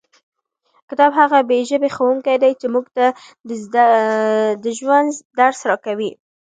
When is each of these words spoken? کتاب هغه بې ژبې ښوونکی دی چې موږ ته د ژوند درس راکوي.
کتاب 0.89 1.11
هغه 1.19 1.39
بې 1.49 1.59
ژبې 1.69 1.89
ښوونکی 1.95 2.35
دی 2.43 2.51
چې 2.59 2.67
موږ 2.73 2.85
ته 2.95 3.05
د 4.63 4.65
ژوند 4.79 5.09
درس 5.39 5.59
راکوي. 5.69 6.11